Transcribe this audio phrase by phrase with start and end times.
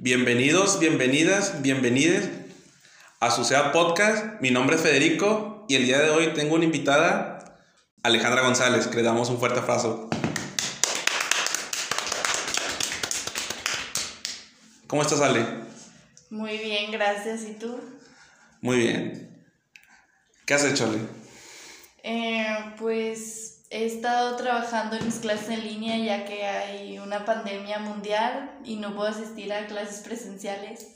[0.00, 2.30] Bienvenidos, bienvenidas, bienvenides
[3.18, 4.40] a su SEA Podcast.
[4.40, 7.58] Mi nombre es Federico y el día de hoy tengo una invitada,
[8.04, 10.08] Alejandra González, que le damos un fuerte abrazo.
[14.86, 15.44] ¿Cómo estás, Ale?
[16.30, 17.42] Muy bien, gracias.
[17.42, 17.80] ¿Y tú?
[18.60, 19.44] Muy bien.
[20.46, 20.98] ¿Qué has hecho, Ale?
[22.04, 27.78] Eh, pues he estado trabajando en mis clases en línea ya que hay una pandemia
[27.78, 30.86] mundial y no puedo asistir a clases presenciales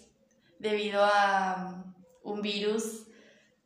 [0.59, 1.85] debido a
[2.23, 3.03] un virus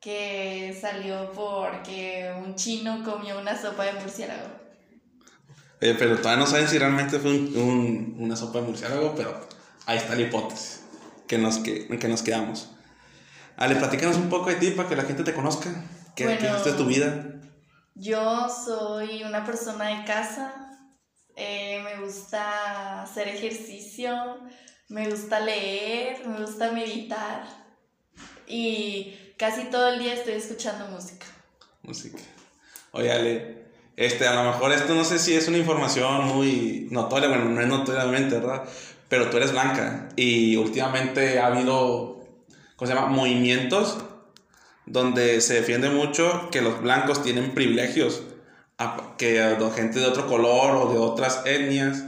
[0.01, 4.49] que salió porque un chino comió una sopa de murciélago.
[5.83, 9.47] Oye, pero todavía no saben si realmente fue un- un- una sopa de murciélago, pero
[9.87, 10.83] ahí está la hipótesis
[11.27, 12.71] que nos, que, que nos quedamos.
[13.57, 15.71] Ale, platícanos un poco de ti para que la gente te conozca.
[16.15, 16.41] ¿Qué, Bueno.
[16.41, 17.33] qué haces de tu vida?
[17.99, 20.53] Yo soy una persona de casa,
[21.35, 24.37] eh, me gusta hacer ejercicio,
[24.89, 27.47] me gusta leer, me gusta meditar
[28.47, 31.25] y casi todo el día estoy escuchando música.
[31.83, 32.19] Música.
[32.93, 33.65] Oye, Ale,
[33.97, 37.63] este, a lo mejor esto no sé si es una información muy notoria, bueno, no
[37.63, 38.65] es notoriamente, ¿verdad?
[39.09, 42.21] Pero tú eres blanca y últimamente ha habido,
[42.77, 43.07] ¿cómo se llama?
[43.07, 43.97] Movimientos
[44.87, 48.23] donde se defiende mucho que los blancos tienen privilegios
[48.79, 52.05] a- que la gente de otro color o de otras etnias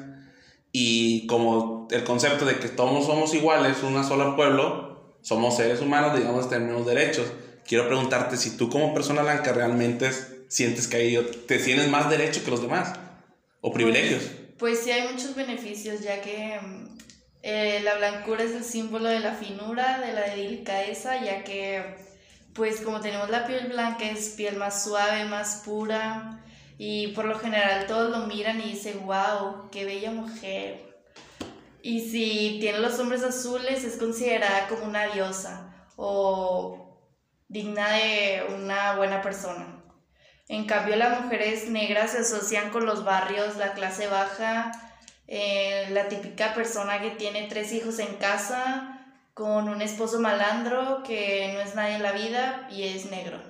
[0.72, 6.16] y como el concepto de que todos somos iguales, una sola pueblo, somos seres humanos,
[6.16, 7.26] digamos, tenemos derechos.
[7.66, 10.10] Quiero preguntarte si tú como persona blanca realmente
[10.48, 12.92] sientes que hay, te tienes más derecho que los demás
[13.60, 14.22] o privilegios.
[14.58, 16.58] Pues sí hay muchos beneficios ya que
[17.42, 21.82] eh, la blancura es el símbolo de la finura, de la delicadeza, ya que
[22.58, 26.42] pues como tenemos la piel blanca es piel más suave, más pura
[26.76, 31.04] y por lo general todos lo miran y dicen, wow, qué bella mujer.
[31.82, 37.00] Y si tiene los hombres azules es considerada como una diosa o
[37.46, 39.84] digna de una buena persona.
[40.48, 44.72] En cambio, las mujeres negras se asocian con los barrios, la clase baja,
[45.28, 48.97] eh, la típica persona que tiene tres hijos en casa,
[49.38, 53.40] con un esposo malandro que no es nadie en la vida y es negro.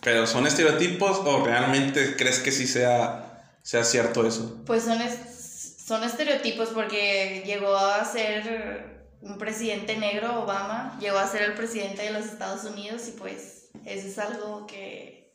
[0.00, 4.62] Pero son estereotipos o realmente crees que sí sea, sea cierto eso?
[4.64, 11.26] Pues son, es- son estereotipos porque llegó a ser un presidente negro, Obama, llegó a
[11.28, 15.34] ser el presidente de los Estados Unidos y pues eso es algo que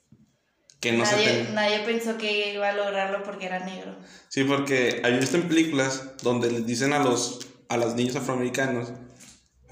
[0.79, 3.95] Que no se nadie, te- nadie pensó que iba a lograrlo porque era negro.
[4.29, 8.89] Sí, porque hay visto en películas donde les dicen a los, a los niños afroamericanos,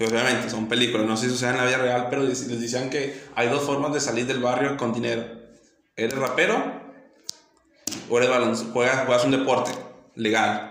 [0.06, 3.20] obviamente son películas, no sé si sucede en la vida real, pero les, decían que
[3.34, 5.24] hay dos formas de salir del barrio con dinero.
[5.96, 6.56] ¿Eres rapero
[8.08, 9.72] o eres balonc- juegas, juegas un deporte
[10.14, 10.64] legal?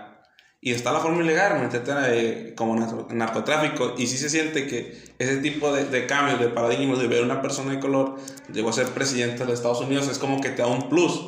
[0.60, 3.94] Y está la forma ilegal, meterte eh, como narco- narcotráfico.
[3.96, 7.40] Y sí se siente que ese tipo de, de cambios, de paradigmas, de ver una
[7.42, 8.16] persona de color,
[8.52, 11.20] llegó a ser presidente de los Estados Unidos, es como que te da un plus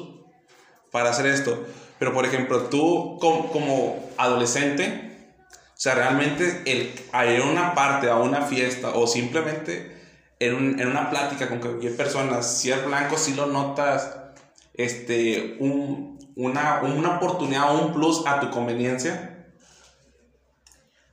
[0.90, 1.64] para hacer esto.
[2.00, 5.09] Pero, por ejemplo, tú como adolescente,
[5.80, 6.92] o sea, realmente el,
[7.32, 9.96] ir una parte, a una fiesta o simplemente
[10.38, 14.14] en, un- en una plática con cualquier persona, si eres blanco, si lo notas
[14.74, 19.46] este, un, una, una oportunidad o un plus a tu conveniencia.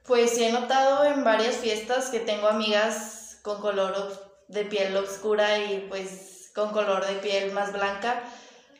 [0.06, 4.12] Pues sí he notado en varias fiestas que tengo amigas con color
[4.50, 8.24] de piel oscura y pues con color de piel más blanca.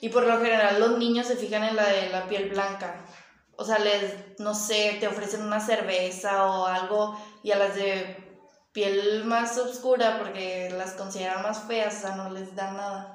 [0.02, 3.07] Y por lo general los niños se fijan en la de la piel blanca.
[3.58, 8.16] O sea, les, no sé, te ofrecen una cerveza o algo y a las de
[8.72, 13.14] piel más oscura porque las consideran más feas, o sea, no les dan nada.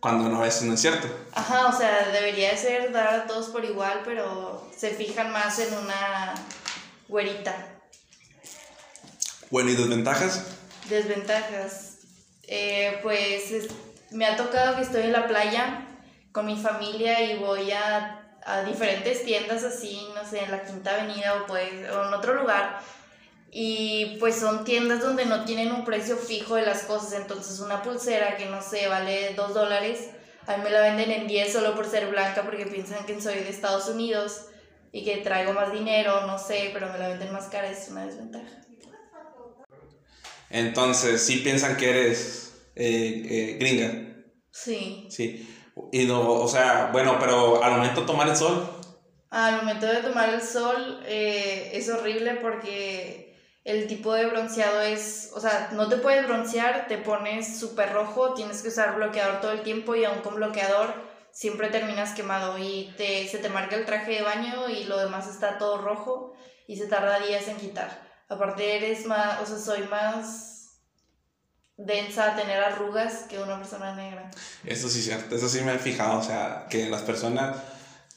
[0.00, 1.08] Cuando no, a veces no es cierto.
[1.32, 5.58] Ajá, o sea, debería de ser dar a todos por igual, pero se fijan más
[5.58, 6.34] en una
[7.08, 7.80] güerita.
[9.50, 10.44] Bueno, ¿y desventajas?
[10.88, 11.96] Desventajas.
[12.46, 13.68] Eh, pues es-
[14.10, 15.84] me ha tocado que estoy en la playa
[16.32, 20.94] con mi familia y voy a, a diferentes tiendas así, no sé, en la Quinta
[20.94, 22.80] Avenida o, pues, o en otro lugar.
[23.50, 27.14] Y pues son tiendas donde no tienen un precio fijo de las cosas.
[27.14, 30.10] Entonces una pulsera que no sé, vale 2 dólares,
[30.46, 33.34] a mí me la venden en 10 solo por ser blanca porque piensan que soy
[33.34, 34.46] de Estados Unidos
[34.92, 38.06] y que traigo más dinero, no sé, pero me la venden más cara, es una
[38.06, 38.62] desventaja.
[40.50, 44.24] Entonces, sí piensan que eres eh, eh, gringa.
[44.50, 45.06] Sí.
[45.10, 45.46] Sí.
[45.92, 48.68] Y no, o sea, bueno, pero al momento de tomar el sol,
[49.30, 55.30] Al momento de tomar el sol eh, es horrible porque el tipo de bronceado es,
[55.34, 59.52] o sea, no te puedes broncear, te pones súper rojo, tienes que usar bloqueador todo
[59.52, 60.94] el tiempo y aún con bloqueador
[61.30, 65.28] siempre terminas quemado y te, se te marca el traje de baño y lo demás
[65.28, 66.34] está todo rojo
[66.66, 67.90] y se tarda días en quitar.
[68.28, 70.57] Aparte eres más, o sea, soy más
[71.78, 74.30] densa a tener arrugas que una persona negra.
[74.64, 77.56] Eso sí eso sí me he fijado, o sea, que las personas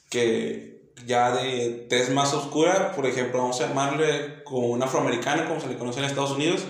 [0.10, 5.62] que ya de tez más oscura, por ejemplo, vamos a llamarle como un afroamericano, como
[5.62, 6.64] se le conoce en Estados Unidos,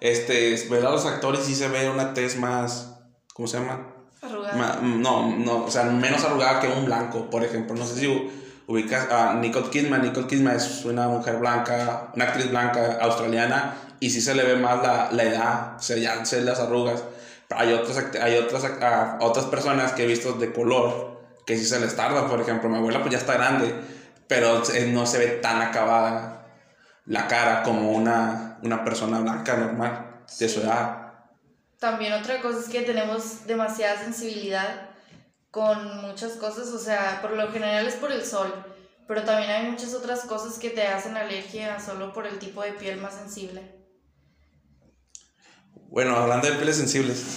[0.00, 2.98] este, ver a los actores sí se ve una tez más,
[3.34, 3.88] ¿cómo se llama?
[4.20, 4.80] Arrugada.
[4.82, 7.76] no, no, o sea, menos arrugada que un blanco, por ejemplo.
[7.76, 8.30] No sé si
[8.66, 10.02] ubicas a Nicole Kidman.
[10.02, 14.56] Nicole Kidman es una mujer blanca, una actriz blanca australiana, y sí se le ve
[14.56, 17.04] más la, la edad, o sea, ya se las arrugas.
[17.48, 18.64] Pero hay otras, hay otras,
[19.20, 21.12] otras personas que he visto de color
[21.46, 23.74] que sí se les tarda, por ejemplo, mi abuela pues ya está grande,
[24.28, 26.46] pero no se ve tan acabada
[27.06, 30.98] la cara como una, una persona blanca normal de su edad.
[31.78, 34.91] También otra cosa es que tenemos demasiada sensibilidad
[35.52, 38.52] con muchas cosas, o sea, por lo general es por el sol,
[39.06, 42.72] pero también hay muchas otras cosas que te hacen alergia solo por el tipo de
[42.72, 43.60] piel más sensible.
[45.74, 47.34] Bueno, hablando de pieles sensibles,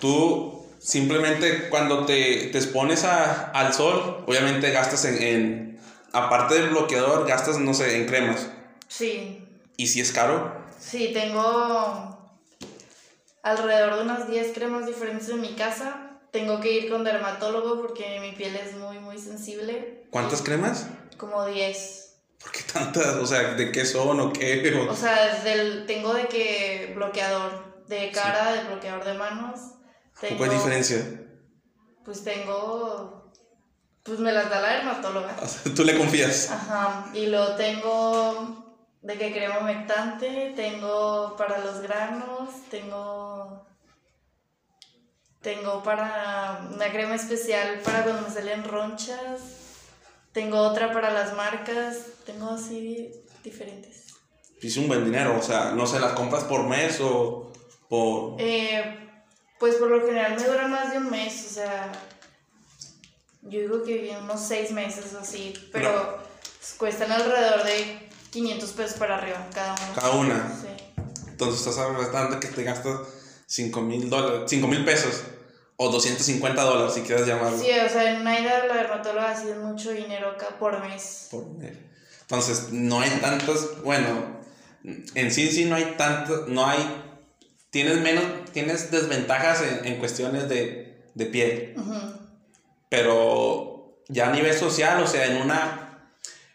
[0.00, 5.80] tú simplemente cuando te, te expones a, al sol, obviamente gastas en, en,
[6.12, 8.48] aparte del bloqueador, gastas, no sé, en cremas.
[8.88, 9.46] Sí.
[9.76, 10.52] ¿Y si es caro?
[10.80, 12.18] Sí, tengo
[13.44, 16.01] alrededor de unas 10 cremas diferentes en mi casa.
[16.32, 20.06] Tengo que ir con dermatólogo porque mi piel es muy, muy sensible.
[20.10, 20.86] ¿Cuántas cremas?
[21.18, 22.14] Como 10.
[22.42, 23.16] ¿Por qué tantas?
[23.16, 24.74] O sea, ¿de qué son o qué?
[24.88, 29.60] O sea, del, tengo de que bloqueador de cara, de bloqueador de manos.
[30.18, 31.06] Tengo, ¿Cuál diferencia?
[32.02, 33.30] Pues tengo...
[34.02, 35.36] Pues me las da la dermatóloga.
[35.40, 36.50] O sea, ¿Tú le confías?
[36.50, 37.10] Ajá.
[37.12, 43.66] Y lo tengo de que crema humectante, tengo para los granos, tengo
[45.42, 49.40] tengo para una crema especial para cuando me salen ronchas,
[50.32, 53.12] tengo otra para las marcas, tengo así
[53.42, 54.06] diferentes.
[54.60, 57.52] Hice un buen dinero, o sea, no sé, las compras por mes o
[57.88, 58.36] por...
[58.38, 58.98] Eh,
[59.58, 61.92] pues por lo general me dura más de un mes, o sea,
[63.42, 66.18] yo digo que unos seis meses o así, pero
[66.78, 69.94] cuestan alrededor de 500 pesos para arriba cada una.
[69.94, 70.60] Cada una.
[70.60, 71.02] Sí.
[71.28, 73.00] Entonces estás hablando que te gastas
[73.52, 75.24] 5 mil dólares, 5 mil pesos
[75.76, 77.58] o 250 dólares si quieres llamarlo.
[77.58, 81.28] Sí, o sea, en Naida la dermatóloga ha sido mucho dinero acá por mes.
[81.30, 81.74] Por mes.
[82.22, 84.40] Entonces, no hay tantos, bueno,
[84.82, 86.78] en sí sí no hay tantos, no hay,
[87.68, 91.74] tienes menos, tienes desventajas en, en cuestiones de, de piel.
[92.88, 95.91] Pero ya a nivel social, o sea, en una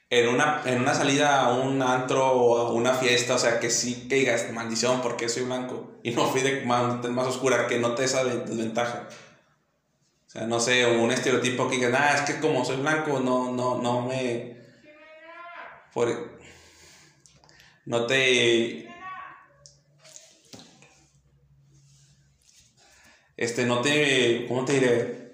[0.10, 3.70] en una, en una salida a un antro o a una fiesta, o sea, que
[3.70, 5.92] sí que digas, maldición, porque soy blanco?
[6.04, 9.08] Y no fui de más, más oscura, que no te esa desventaja.
[10.28, 13.52] O sea, no sé, un estereotipo que digas, ah, es que como soy blanco, no,
[13.52, 14.58] no, no me...
[15.94, 16.40] Por,
[17.86, 18.88] no te...
[23.36, 24.46] Este, no te...
[24.48, 25.27] ¿Cómo te diré?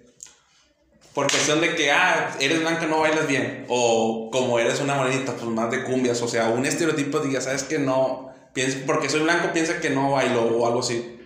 [1.13, 3.65] Por cuestión de que, ah, eres blanca, no bailas bien.
[3.69, 6.21] O como eres una morenita, pues más de cumbias.
[6.21, 10.11] O sea, un estereotipo diga, sabes que no, pienso, porque soy blanco, piensa que no
[10.11, 11.19] bailo o algo así.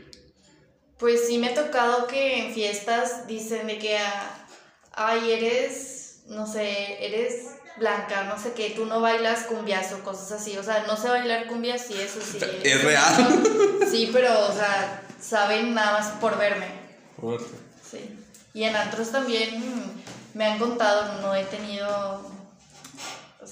[0.98, 4.48] Pues sí me ha tocado que en fiestas dicen de que, ah,
[4.94, 7.45] ay, eres, no sé, eres
[7.78, 10.57] blanca, no sé qué, tú no bailas cumbias o cosas así.
[10.57, 12.40] O sea, no sé bailar cumbias y eso sí.
[12.64, 13.44] Es real.
[13.90, 16.68] Sí, pero, o sea, saben nada más por verme.
[17.90, 18.27] Sí.
[18.57, 19.61] Y en antros también
[20.33, 22.28] me han contado, no he tenido,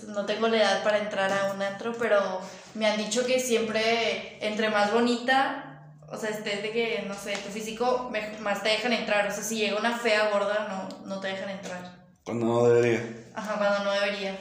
[0.07, 2.41] no tengo la edad para entrar a un antro, pero
[2.73, 7.37] me han dicho que siempre entre más bonita, o sea, estés de que, no sé,
[7.37, 9.27] tu físico, más te dejan entrar.
[9.27, 12.07] O sea, si llega una fea gorda, no, no te dejan entrar.
[12.23, 13.03] Cuando no debería.
[13.35, 14.35] Ajá, cuando no debería.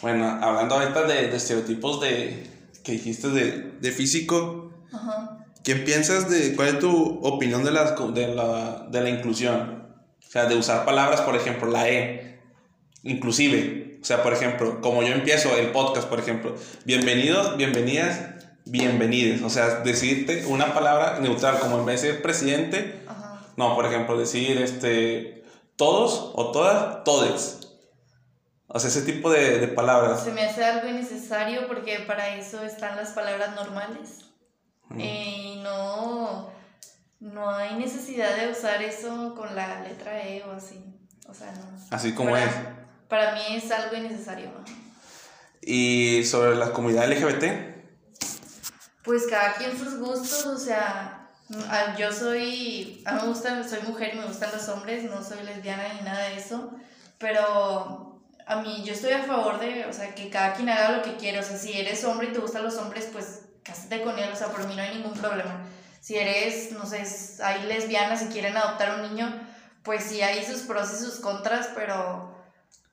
[0.00, 2.48] Bueno, hablando ahorita de, de estereotipos de,
[2.84, 5.39] que dijiste de, de físico, Ajá.
[5.62, 9.88] ¿Quién piensas de cuál es tu opinión de, las, de, la, de la inclusión?
[10.26, 12.40] O sea, de usar palabras, por ejemplo, la E,
[13.02, 13.98] inclusive.
[14.00, 16.54] O sea, por ejemplo, como yo empiezo el podcast, por ejemplo,
[16.86, 18.20] bienvenidos, bienvenidas,
[18.64, 19.42] bienvenides.
[19.42, 23.02] O sea, decirte una palabra neutral, como en vez de ser presidente,
[23.56, 25.44] no, por ejemplo, decir este,
[25.76, 27.58] todos o todas, todes.
[28.68, 30.24] O sea, ese tipo de, de palabras.
[30.24, 34.29] Se me hace algo innecesario porque para eso están las palabras normales.
[34.98, 36.50] Eh, y no,
[37.20, 40.84] no hay necesidad de usar eso con la letra E o así.
[41.28, 41.78] O sea, no.
[41.90, 42.50] Así como es.
[43.08, 44.50] Para mí es algo innecesario.
[45.62, 47.70] ¿Y sobre la comunidad LGBT?
[49.04, 51.28] Pues cada quien sus gustos, o sea,
[51.98, 55.42] Yo soy, a mí me gustan, soy mujer y me gustan los hombres, no soy
[55.42, 56.72] lesbiana ni nada de eso,
[57.18, 61.02] pero a mí yo estoy a favor de, o sea, que cada quien haga lo
[61.02, 64.18] que quiere, o sea, si eres hombre y te gustan los hombres, pues cásate con
[64.18, 65.64] él, o sea, por mí no hay ningún problema.
[66.00, 67.04] Si eres, no sé,
[67.42, 69.32] hay lesbianas y quieren adoptar un niño,
[69.82, 72.34] pues sí hay sus pros y sus contras, pero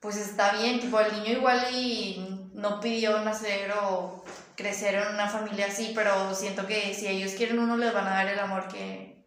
[0.00, 5.28] pues está bien, tipo, el niño igual y no pidió nacer o crecer en una
[5.28, 8.68] familia así, pero siento que si ellos quieren uno les van a dar el amor
[8.68, 9.24] que,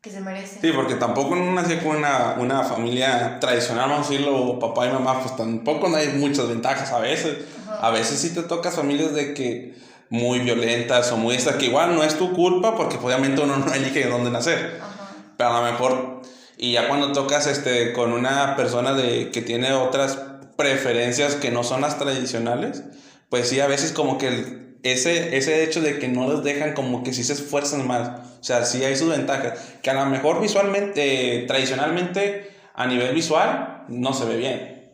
[0.00, 0.60] que se merece.
[0.60, 5.20] Sí, porque tampoco nací con una, una familia tradicional, vamos a decirlo, papá y mamá,
[5.20, 7.44] pues tampoco no hay muchas ventajas a veces.
[7.68, 7.86] Ajá.
[7.86, 9.76] A veces sí te tocas familias de que
[10.10, 13.56] muy violentas o muy estas, que igual no es tu culpa porque pues, obviamente uno
[13.56, 14.78] no elige dónde nacer.
[14.80, 15.10] Ajá.
[15.36, 16.22] Pero a lo mejor,
[16.56, 20.18] y ya cuando tocas este, con una persona de, que tiene otras
[20.56, 22.82] preferencias que no son las tradicionales,
[23.28, 26.72] pues sí, a veces como que el- ese, ese hecho de que no los dejan
[26.72, 28.08] como que sí se esfuerzan más.
[28.40, 29.58] O sea, sí hay sus ventajas.
[29.82, 34.92] Que a lo mejor visualmente, tradicionalmente, a nivel visual, no se ve bien.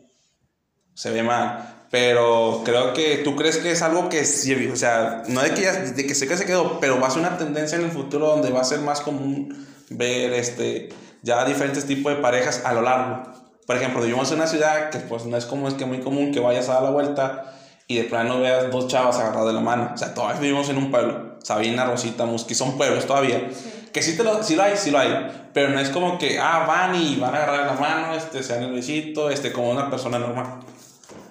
[0.95, 1.84] Se ve mal.
[1.95, 5.61] Pero creo que tú crees que es algo que sí, o sea, no de que,
[5.61, 7.91] ya, de que sé que se quedó, pero va a ser una tendencia en el
[7.91, 10.89] futuro donde va a ser más común ver este,
[11.21, 13.23] ya diferentes tipos de parejas a lo largo.
[13.65, 16.33] Por ejemplo, vivimos en una ciudad que pues no es como es que muy común
[16.33, 17.55] que vayas a dar la vuelta
[17.87, 19.91] y de plano veas dos chavas agarradas de la mano.
[19.93, 21.37] O sea, todavía vivimos en un pueblo.
[21.43, 23.47] Sabina, Rosita, Musqui, son pueblos todavía.
[23.53, 23.71] Sí.
[23.93, 25.49] Que sí, te lo, sí lo hay, sí lo hay.
[25.53, 28.53] Pero no es como que, ah, van y van a agarrar la mano, este, se
[28.53, 30.59] dan el besito, este, como una persona normal.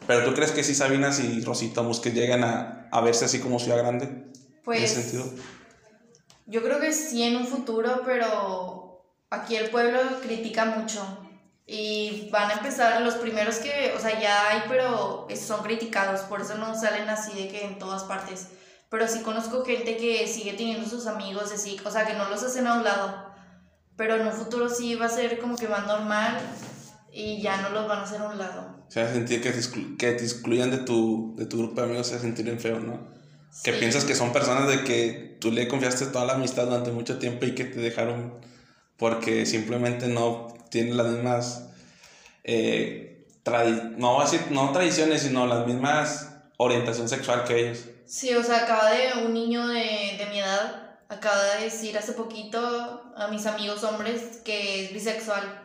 [0.06, 3.58] Pero tú crees que sí Sabinas y Rosita Musque llegan a, a verse así como
[3.58, 4.04] ciudad grande?
[4.06, 4.32] en
[4.64, 5.24] Pues ese sentido.
[6.46, 11.00] yo creo que sí en un futuro, pero aquí el pueblo critica mucho.
[11.66, 16.42] Y van a empezar los primeros que, o sea, ya hay, pero son criticados, por
[16.42, 18.48] eso no salen así de que en todas partes.
[18.90, 22.42] Pero sí conozco gente que sigue teniendo sus amigos, así, o sea, que no los
[22.42, 23.32] hacen a un lado.
[23.96, 26.38] Pero en un futuro sí va a ser como que más normal
[27.10, 28.73] y ya no los van a hacer a un lado.
[28.88, 31.86] O sea, sentir que te, exclu- que te excluyan de tu, de tu grupo de
[31.88, 33.08] amigos, se sentir bien feo, ¿no?
[33.62, 33.78] Que Sí.
[33.78, 37.44] piensas que son personas de que tú le confiaste toda la amistad durante mucho tiempo
[37.46, 38.34] y que te dejaron
[38.96, 41.64] porque simplemente no tienen las mismas,
[42.44, 43.26] eh,
[43.96, 47.84] no voy a decir, no tradiciones, sino las mismas orientación sexual que ellos.
[48.06, 52.12] Sí, o sea, acaba de un niño de, de mi edad, acaba de decir hace
[52.12, 55.62] poquito a mis amigos hombres que es bisexual.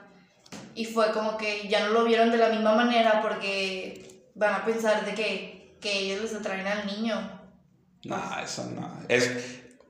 [0.76, 4.66] Y fue como que ya no lo vieron de la misma manera porque van a
[4.66, 7.16] pensar de que, que ellos les atraen al niño.
[8.06, 8.90] No, eso no.
[9.10, 9.30] Es,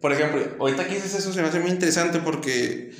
[0.01, 2.91] por ejemplo, ahorita que dices eso se me hace muy interesante porque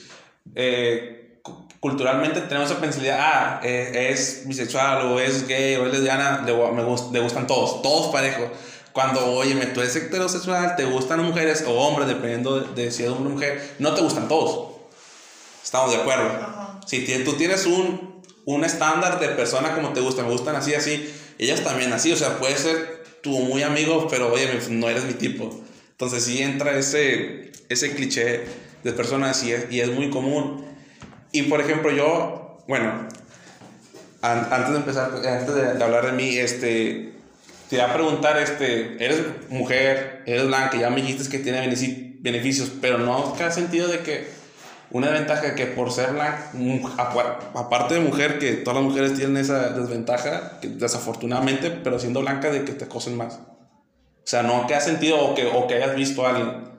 [0.55, 5.93] eh, cu- culturalmente tenemos esa pensabilidad, ah, eh, es bisexual o es gay o es
[5.93, 8.49] lesbiana, le, me gust- le gustan todos, todos parejos.
[8.91, 13.09] Cuando, oye, tú eres heterosexual, te gustan mujeres o hombres, dependiendo de, de si es
[13.09, 14.75] hombre o mujer, no te gustan todos.
[15.63, 16.25] Estamos de acuerdo.
[16.27, 16.68] Ajá.
[16.89, 21.07] Si tú tienes un, un estándar de persona como te gusta, me gustan así, así,
[21.37, 25.13] ellas también así, o sea, puede ser tu muy amigo, pero oye, no eres mi
[25.13, 25.63] tipo.
[25.91, 28.45] Entonces sí entra ese, ese cliché
[28.83, 30.65] de personas y es, y es muy común.
[31.31, 33.07] Y por ejemplo, yo, bueno,
[34.21, 37.13] an- antes de empezar, antes de, de hablar de mí, este,
[37.69, 42.17] te iba a preguntar, este, eres mujer, eres blanca, ya me dijiste que tiene benefici-
[42.19, 44.38] beneficios, pero no te has sentido de que
[44.91, 46.51] una ventaja que por ser blanca,
[47.53, 52.49] aparte de mujer, que todas las mujeres tienen esa desventaja, que desafortunadamente, pero siendo blanca,
[52.49, 53.35] de que te acosen más.
[53.35, 56.71] O sea, no que has sentido o que, o que hayas visto a alguien,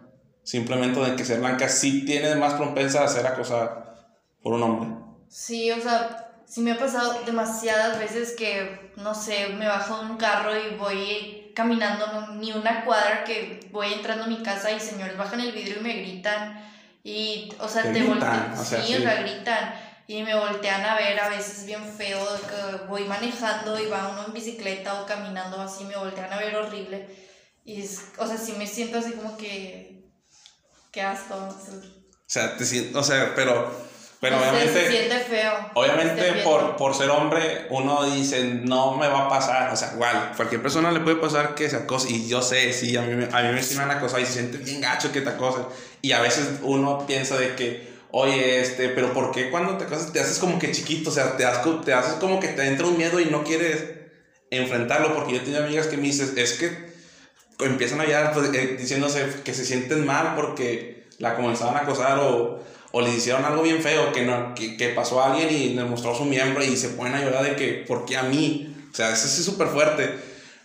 [0.43, 4.91] simplemente de que ser blanca sí tiene más propensa a ser acosada por un hombre.
[5.29, 10.11] Sí, o sea, sí me ha pasado demasiadas veces que, no sé, me bajo de
[10.11, 14.81] un carro y voy caminando ni una cuadra que voy entrando a mi casa y
[14.81, 16.65] señores bajan el vidrio y me gritan
[17.03, 18.99] y, o sea, Te te, voltean, o sea, sí, sí.
[18.99, 19.75] o sea, gritan
[20.07, 24.27] y me voltean a ver a veces bien feo, que voy manejando y va uno
[24.27, 27.07] en bicicleta o caminando así, me voltean a ver horrible
[27.65, 30.05] y, es, o sea, sí me siento así como que,
[30.91, 31.83] qué asco, o
[32.27, 33.71] sea, te sien- o sea, pero,
[34.21, 34.87] pero sé, obviamente...
[34.87, 35.53] se siente feo.
[35.75, 40.33] Obviamente por, por ser hombre uno dice no me va a pasar, o sea, igual,
[40.37, 43.29] cualquier persona le puede pasar que se acose y yo sé, sí, a mí, me-
[43.33, 45.65] a mí me sí me han acosado y se siente bien gacho que te acosen
[46.03, 50.13] y a veces uno piensa de que, oye, este, pero ¿por qué cuando te acosas
[50.13, 51.11] te haces como que chiquito?
[51.11, 53.85] O sea, te, co- te haces como que te entra un miedo y no quieres
[54.51, 56.91] enfrentarlo porque yo tengo amigas que me dicen, es que
[57.65, 62.19] empiezan a llorar pues, eh, diciéndose que se sienten mal porque la comenzaban a acosar
[62.19, 62.63] o,
[62.93, 65.85] o le hicieron algo bien feo que, no, que, que pasó a alguien y le
[65.85, 68.75] mostró su miembro y se ponen a llorar de que, ¿por qué a mí?
[68.93, 70.15] O sea, eso sí es súper fuerte.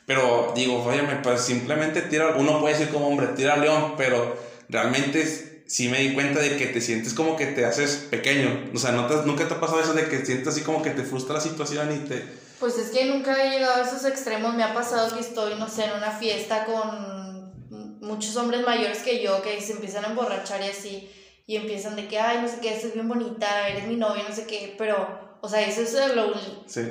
[0.07, 4.37] Pero digo, óyeme, pues simplemente tira, uno puede decir como hombre, tira león, pero
[4.69, 8.69] realmente sí me di cuenta de que te sientes como que te haces pequeño.
[8.73, 10.91] O sea, ¿no te- nunca te ha pasado eso de que sientes así como que
[10.91, 12.23] te frustra la situación y te...
[12.59, 14.53] Pues es que nunca he llegado a esos extremos.
[14.55, 19.23] Me ha pasado que estoy, no sé, en una fiesta con muchos hombres mayores que
[19.23, 21.09] yo que se empiezan a emborrachar y así.
[21.47, 24.35] Y empiezan de que, ay, no sé qué, estás bien bonita, eres mi novia, no
[24.35, 24.75] sé qué.
[24.77, 26.33] Pero, o sea, eso es lo.
[26.65, 26.81] Sí.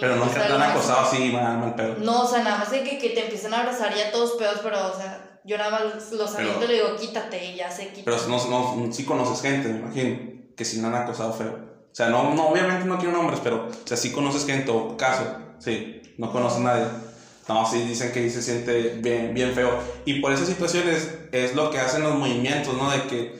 [0.00, 1.96] Pero o nunca sea, te han acosado así, mal, mal pedo.
[1.98, 4.60] No, o sea, nada más de que, que te empiezan a abrazar ya todos pedos,
[4.62, 8.10] pero, o sea, yo nada más los y le digo, quítate, y ya se quita.
[8.10, 10.18] Pero no, no, sí conoces gente, me imagino,
[10.56, 11.70] que sí no han acosado feo.
[11.90, 14.96] O sea, no, no obviamente no quiero nombres, pero o sea, sí conoces gente o
[14.96, 15.24] caso.
[15.58, 16.84] Sí, no conoces a nadie.
[17.48, 19.76] No, sí dicen que se siente bien, bien feo.
[20.04, 22.90] Y por esas situaciones es lo que hacen los movimientos, ¿no?
[22.90, 23.39] De que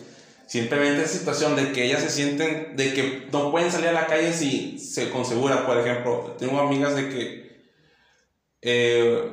[0.50, 4.06] simplemente esa situación de que ellas se sienten, de que no pueden salir a la
[4.08, 5.64] calle si se con segura.
[5.64, 7.70] Por ejemplo, tengo amigas de que,
[8.60, 9.32] eh,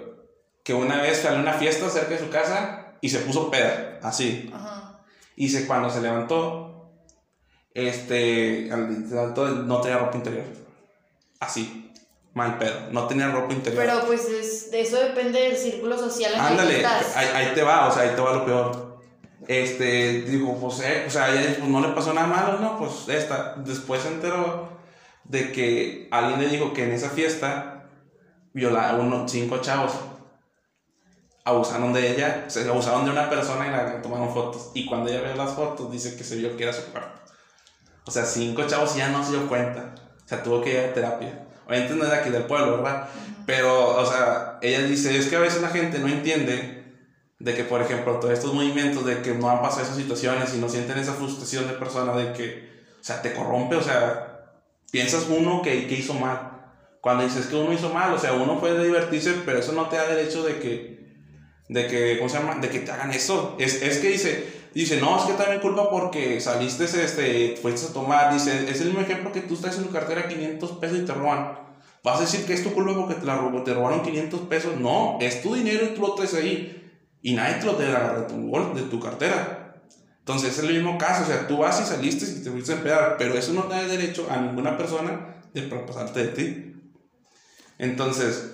[0.63, 3.99] que una vez fue a una fiesta cerca de su casa y se puso peda,
[4.03, 4.51] así.
[4.53, 5.03] Ajá.
[5.35, 6.91] Y se, cuando se levantó,
[7.73, 10.45] este, no tenía ropa interior.
[11.39, 11.91] Así,
[12.35, 13.83] mal pedo, no tenía ropa interior.
[13.83, 17.15] Pero pues es, de eso depende del círculo social en el que Ándale, estás.
[17.15, 18.86] ahí, ahí te va, o sea, ahí te va lo peor.
[19.47, 22.79] Este, digo, pues, eh, o sea, ella, pues, no le pasó nada malo, ¿no?
[22.79, 24.69] Pues esta, después se enteró
[25.25, 27.89] de que alguien le dijo que en esa fiesta
[28.53, 29.93] viola a unos cinco chavos.
[31.43, 34.71] Abusaron de ella, se abusaron de una persona y la tomaron fotos.
[34.73, 37.21] Y cuando ella vio las fotos, dice que se vio que era su cuerpo.
[38.05, 39.95] O sea, cinco chavos y ya no se dio cuenta.
[40.25, 41.47] O sea, tuvo que ir a terapia.
[41.67, 43.07] Obviamente no de aquí del pueblo, ¿verdad?
[43.45, 46.76] Pero, o sea, ella dice, es que a veces la gente no entiende
[47.39, 50.57] de que, por ejemplo, todos estos movimientos de que no han pasado esas situaciones y
[50.57, 54.53] no sienten esa frustración de persona de que, o sea, te corrompe, o sea,
[54.91, 56.53] piensas uno que, que hizo mal.
[57.01, 59.97] Cuando dices que uno hizo mal, o sea, uno puede divertirse, pero eso no te
[59.97, 61.15] da derecho de que,
[61.69, 62.55] de que, ¿cómo se llama?
[62.55, 63.55] De que te hagan eso.
[63.59, 67.93] Es, es que dice, dice, no, es que también culpa porque saliste, este, fuiste a
[67.93, 71.05] tomar, dice, es el mismo ejemplo que tú estás en tu cartera 500 pesos y
[71.05, 71.59] te roban.
[72.03, 74.77] ¿Vas a decir que es tu culpa porque te, te robaron 500 pesos?
[74.79, 76.76] No, es tu dinero y tú lo traes ahí.
[77.21, 79.81] Y nadie te lo debe agarrar de tu, bol- de tu cartera.
[80.19, 82.75] Entonces es el mismo caso, o sea, tú vas y saliste y te fuiste a
[82.75, 86.73] empedar, pero eso no da derecho a ninguna persona de pasarte de ti.
[87.79, 88.51] Entonces,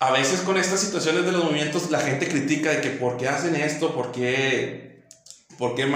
[0.00, 3.28] a veces con estas situaciones de los movimientos la gente critica de que por qué
[3.28, 5.04] hacen esto, por qué,
[5.58, 5.86] por qué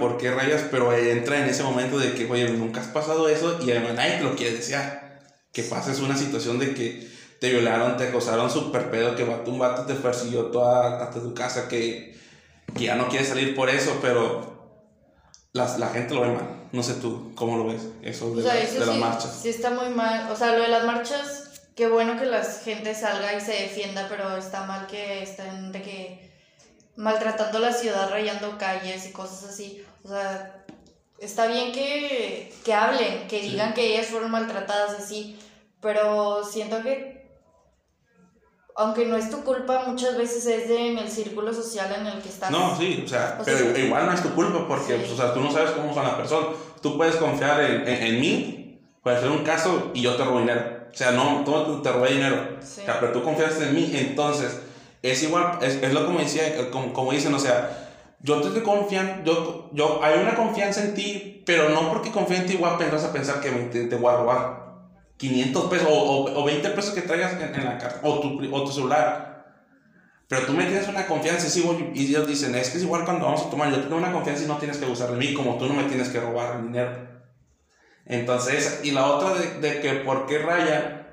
[0.00, 3.60] por qué rayas, pero entra en ese momento de que, oye, nunca has pasado eso
[3.64, 5.22] y además nadie te lo quiere desear.
[5.52, 7.13] Que pases una situación de que
[7.44, 11.34] te violaron, te acosaron súper pedo, que vato, un vato te persiguió toda hasta tu
[11.34, 12.18] casa, que,
[12.74, 14.80] que ya no quieres salir por eso, pero
[15.52, 16.48] las, la gente lo ve mal.
[16.72, 17.82] No sé tú, ¿cómo lo ves?
[18.02, 19.38] Eso de, O sea, la- eso de las sí, marchas.
[19.42, 20.30] sí está muy mal.
[20.32, 24.06] O sea, lo de las marchas, qué bueno que la gente salga y se defienda,
[24.08, 26.30] pero está mal que estén de que
[26.96, 29.84] maltratando la ciudad, rayando calles y cosas así.
[30.02, 30.64] O sea,
[31.18, 33.50] está bien que, que hablen, que Sí.
[33.50, 35.38] digan que ellas fueron maltratadas así,
[35.80, 37.13] pero siento que
[38.76, 42.20] aunque no es tu culpa, muchas veces es de, en el círculo social en el
[42.20, 42.50] que estás.
[42.50, 44.98] No, sí, o sea, O pero sea, igual no es tu culpa porque, sí.
[44.98, 46.48] pues, o sea, tú no sabes cómo son las personas.
[46.82, 50.40] Tú puedes confiar en, en, en mí, puede ser un caso y yo te robo
[50.40, 50.62] dinero.
[50.92, 52.56] O sea, no, tú te robé dinero.
[52.60, 52.82] Sí.
[52.82, 54.60] O sea, pero tú confiaste en mí, entonces,
[55.02, 58.62] es igual, es, es lo como, decía, como, como dicen, o sea, yo te estoy
[58.62, 62.76] confiando, yo, yo, hay una confianza en ti, pero no porque confíe en ti igual
[62.78, 64.63] pensás a pensar que te, te voy a robar
[65.16, 68.54] 500 pesos o, o, o 20 pesos que traigas en, en la casa, o tu,
[68.54, 69.34] o tu celular.
[70.28, 73.26] Pero tú me tienes una confianza, igual, y ellos dicen, es que es igual cuando
[73.26, 75.58] vamos a tomar, yo tengo una confianza y no tienes que abusar de mí, como
[75.58, 77.14] tú no me tienes que robar el dinero.
[78.06, 81.06] Entonces, y la otra de, de que por qué rayan,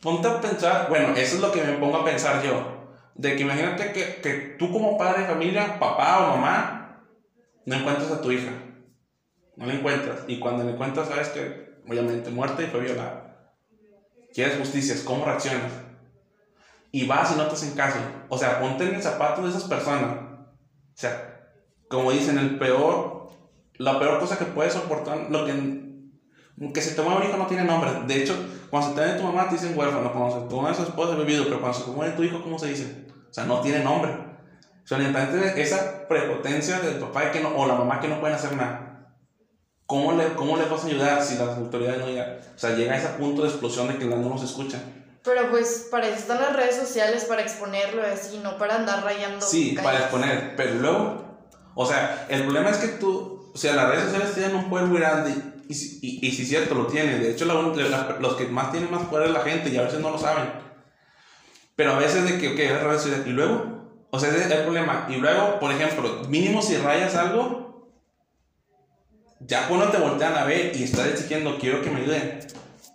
[0.00, 3.42] ponte a pensar, bueno, eso es lo que me pongo a pensar yo, de que
[3.42, 7.04] imagínate que, que tú como padre de familia, papá o mamá,
[7.64, 8.52] no encuentras a tu hija,
[9.56, 13.24] no la encuentras, y cuando la encuentras sabes que obviamente muerta y fue violada.
[14.32, 15.72] Quieres justicias, ¿cómo reaccionas?
[16.90, 17.98] Y vas y no te hacen caso.
[18.28, 20.16] O sea, ponte en el zapato de esas personas.
[20.16, 21.50] O sea,
[21.88, 23.28] como dicen, el peor,
[23.78, 27.46] la peor cosa que puedes soportar, lo que, que se te muere un hijo no
[27.46, 27.90] tiene nombre.
[28.06, 28.36] De hecho,
[28.70, 31.16] cuando se te muere tu mamá te dicen huérfano, cuando se te muere tu esposa
[31.16, 33.06] vivido, pero cuando se te muere tu hijo, ¿cómo se dice?
[33.30, 34.12] O sea, no tiene nombre.
[34.12, 34.98] O sea,
[35.56, 38.93] esa prepotencia del papá que no, o la mamá que no pueden hacer nada.
[39.86, 42.38] ¿Cómo le, ¿Cómo le vas a ayudar si las autoridades no llegan?
[42.54, 44.80] O sea, llega a ese punto de explosión de que no nos escuchan.
[45.22, 49.02] Pero pues para eso están las redes sociales, para exponerlo y así, no para andar
[49.04, 49.44] rayando.
[49.44, 49.84] Sí, calles.
[49.84, 51.38] para exponer, pero luego,
[51.74, 54.86] o sea, el problema es que tú, o sea, las redes sociales tienen un poder
[54.86, 55.34] muy grande
[55.68, 57.22] y, si- y, y si es cierto, lo tienen.
[57.22, 59.82] De hecho, la la- los que más tienen más poder es la gente y a
[59.82, 60.44] veces no lo saben.
[61.76, 63.74] Pero a veces de que, ok, las redes sociales, y luego,
[64.10, 65.06] O sea, ese es el problema.
[65.08, 67.63] Y luego, por ejemplo, mínimo si rayas algo,
[69.46, 72.40] ya cuando te voltean a ver y estás exigiendo, quiero que me ayuden.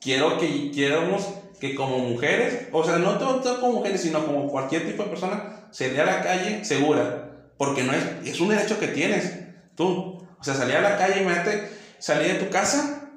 [0.01, 1.27] Quiero que, queremos
[1.59, 5.67] que como mujeres, o sea, no todo, como mujeres, sino como cualquier tipo de persona,
[5.71, 7.25] se a la calle segura.
[7.57, 9.37] Porque no es, es un derecho que tienes,
[9.75, 10.25] tú.
[10.39, 13.09] O sea, salir a la calle, imagínate, salir de tu casa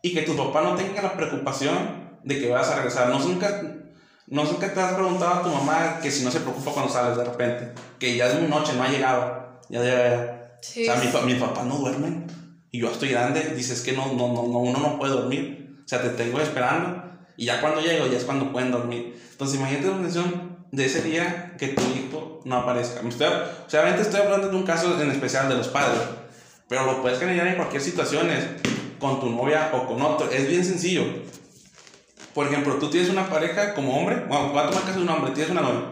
[0.00, 3.10] y que tu papá no tenga la preocupación de que vas a regresar.
[3.10, 3.62] No nunca,
[4.26, 7.18] no nunca te has preguntado a tu mamá que si no se preocupa cuando sales
[7.18, 9.60] de repente, que ya es muy noche, no ha llegado.
[9.68, 10.58] Ya, ya, ya.
[10.62, 10.88] Sí.
[10.88, 12.24] O sea, mi, mi papá no duerme
[12.74, 15.76] y yo estoy grande, dices que no, no, no, uno no puede dormir.
[15.84, 17.04] O sea, te tengo esperando
[17.36, 19.16] y ya cuando llego ya es cuando pueden dormir.
[19.30, 23.08] Entonces, imagínate la situación de ese día que tu hijo no aparezca.
[23.08, 26.00] Estoy, obviamente estoy hablando de un caso en especial de los padres,
[26.68, 28.26] pero lo puedes generar en cualquier situación,
[28.98, 30.28] con tu novia o con otro.
[30.32, 31.04] Es bien sencillo.
[32.34, 35.10] Por ejemplo, tú tienes una pareja como hombre, bueno, voy a tomar caso de un
[35.10, 35.90] hombre, tienes una novia.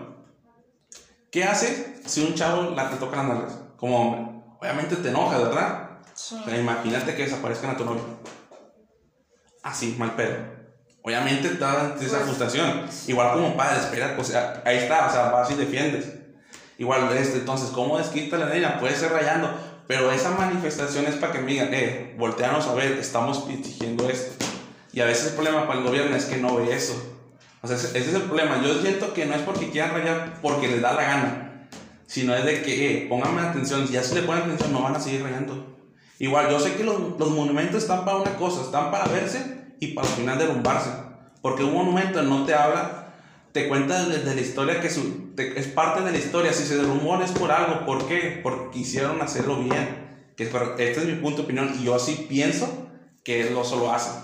[1.31, 4.43] ¿Qué haces si un chavo la te toca las nalgas como hombre?
[4.59, 5.92] Obviamente te enoja, ¿verdad?
[6.45, 8.03] Pero imagínate que desaparezcan a tu novia.
[9.63, 10.63] Así, mal pedo
[11.03, 12.87] obviamente te da esa frustración.
[13.07, 16.07] Igual como padre, espera, pues ahí está, o sea, vas y defiendes.
[16.79, 18.79] Igual, este, entonces, ¿cómo desquita la niña?
[18.81, 19.53] Puede ser rayando,
[19.87, 24.45] pero esa manifestación es para que me digan, eh, volteanos a ver, estamos exigiendo esto.
[24.93, 26.95] Y a veces el problema para el gobierno es que no ve eso.
[27.63, 28.61] O sea, ese, es el problema.
[28.63, 31.69] Yo siento que no es porque quieran rayar porque les da la gana,
[32.07, 34.97] sino es de que, eh, pónganme atención, si ya se le ponen atención, no van
[34.97, 35.73] a seguir rayando.
[36.23, 39.89] Igual, yo sé que los, los monumentos están para una cosa, están para verse y
[39.89, 40.91] para al final derrumbarse.
[41.41, 43.09] Porque un monumento no te habla,
[43.51, 46.53] te cuenta de, la historia que es parte de la historia.
[46.53, 47.85] Si se derrumbó es por algo.
[47.85, 48.39] ¿Por qué?
[48.41, 50.31] Porque quisieron hacerlo bien.
[50.37, 52.87] Que, este es mi punto de opinión y yo así pienso
[53.25, 54.23] que no solo hacen.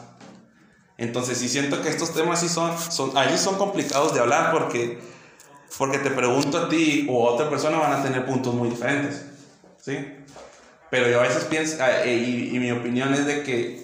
[0.99, 5.01] Entonces sí siento que estos temas sí son, son, ahí son complicados de hablar porque,
[5.77, 9.25] porque te pregunto a ti o a otra persona van a tener puntos muy diferentes.
[9.81, 9.97] ¿Sí?
[10.91, 13.83] Pero yo a veces pienso, ah, y, y mi opinión es de que